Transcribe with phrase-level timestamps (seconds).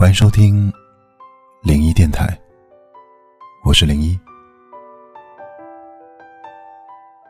[0.00, 0.72] 欢迎收听
[1.60, 2.26] 零一电台，
[3.62, 4.18] 我是零一。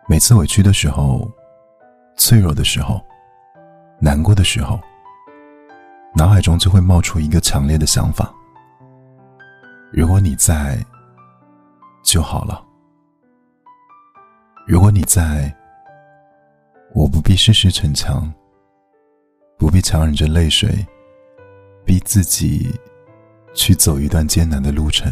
[0.08, 1.28] 每次委屈的时候、
[2.16, 3.04] 脆弱的时候、
[3.98, 4.78] 难过的时候，
[6.14, 8.32] 脑海中就会冒出一个强烈的想法：
[9.92, 10.78] 如果你在，
[12.04, 12.64] 就好了；
[14.64, 15.52] 如果你在，
[16.94, 18.32] 我不必事事逞强，
[19.58, 20.86] 不必强忍着泪水。
[22.10, 22.68] 自己
[23.54, 25.08] 去走一段艰难的路程，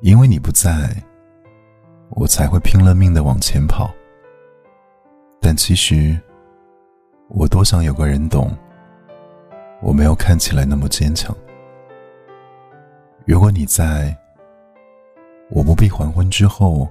[0.00, 0.94] 因为你不在，
[2.10, 3.92] 我才会拼了命的往前跑。
[5.40, 6.16] 但其实，
[7.26, 8.56] 我多想有个人懂，
[9.82, 11.36] 我没有看起来那么坚强。
[13.26, 14.16] 如果你在，
[15.50, 16.88] 我不必黄昏之后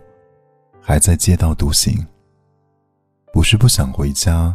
[0.81, 2.05] 还在街道独行。
[3.31, 4.53] 不是不想回家，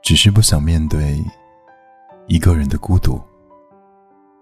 [0.00, 1.20] 只是不想面对。
[2.30, 3.20] 一个人的孤独，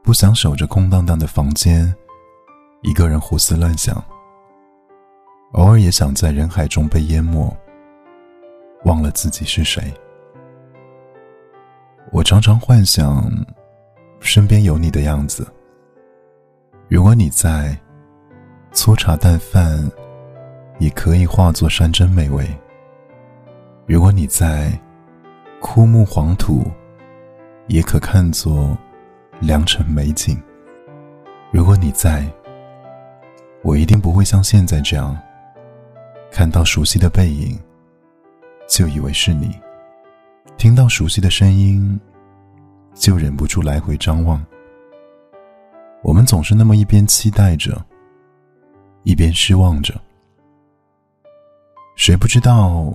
[0.03, 1.91] 不想守着空荡荡的房间，
[2.83, 3.97] 一个人胡思乱想。
[5.53, 7.51] 偶尔也想在人海中被淹没，
[8.85, 9.83] 忘了自己是谁。
[12.13, 13.27] 我常常幻想
[14.21, 15.51] 身边有你的样子。
[16.89, 17.75] 如果你在，
[18.71, 19.91] 粗茶淡饭
[20.79, 22.47] 也可以化作山珍美味。
[23.87, 24.79] 如果你在，
[25.63, 26.71] 枯木黄土。
[27.69, 28.77] 也可看作
[29.41, 30.41] 良辰美景。
[31.53, 32.27] 如果你在，
[33.63, 35.17] 我一定不会像现在这样，
[36.31, 37.59] 看到熟悉的背影，
[38.69, 39.49] 就以为是你；
[40.57, 41.99] 听到熟悉的声音，
[42.95, 44.45] 就忍不住来回张望。
[46.03, 47.85] 我们总是那么一边期待着，
[49.03, 49.95] 一边失望着。
[51.97, 52.93] 谁不知道，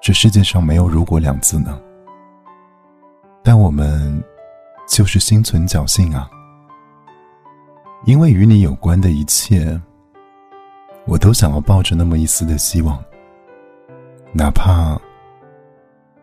[0.00, 1.80] 这世界上没有“如果”两字呢？
[3.48, 4.20] 但我们
[4.88, 6.28] 就是心存侥幸啊，
[8.04, 9.80] 因为与你有关的一切，
[11.04, 13.00] 我都想要抱着那么一丝的希望，
[14.32, 15.00] 哪怕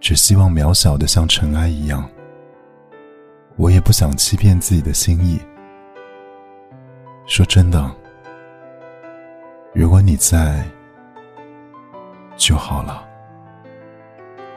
[0.01, 2.06] 只希望渺小的像尘埃一样，
[3.56, 5.39] 我也不想欺骗自己的心意。
[7.25, 7.89] 说真的，
[9.73, 10.62] 如果你在
[12.35, 13.01] 就好了。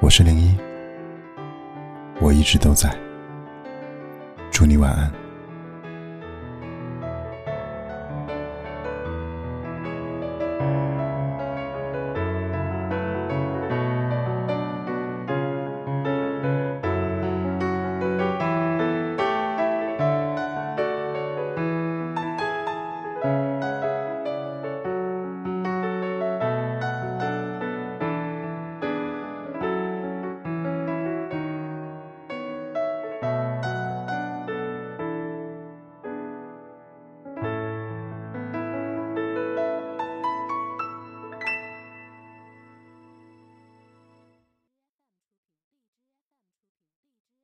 [0.00, 0.52] 我是零一。
[2.36, 2.94] 一直都在，
[4.50, 5.25] 祝你晚安。